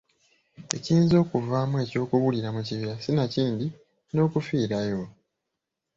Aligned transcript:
Ekiyinza 0.75 1.15
okuvaamu 1.23 1.75
eky'okubulira 1.83 2.49
mu 2.55 2.61
kibira 2.67 2.93
sinakindi 3.03 3.65
n’okufiirayo. 4.13 5.01